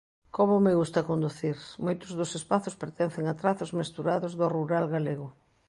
[0.35, 5.27] Como me gusta conducir, moitos dos espazos pertencen a trazos mesturados do rural galego.